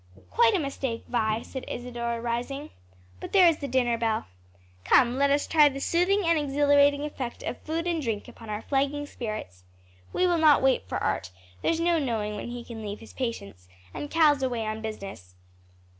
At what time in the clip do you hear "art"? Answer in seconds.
10.97-11.29